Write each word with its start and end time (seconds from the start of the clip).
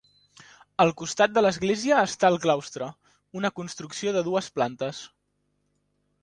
Al 0.85 0.93
costat 1.01 1.35
de 1.35 1.43
l'església 1.45 1.99
està 2.07 2.31
el 2.33 2.37
claustre, 2.45 2.87
una 3.41 3.53
construcció 3.61 4.15
de 4.17 4.25
dues 4.31 4.49
plantes. 4.57 5.05